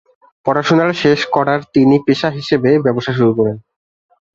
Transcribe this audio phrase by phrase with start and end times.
[0.45, 3.57] পড়াশুনার শেষ করার তিনি পেশা হিসেবে ব্যবসা শুরু করেন।